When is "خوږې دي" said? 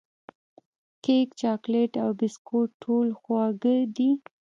3.19-4.11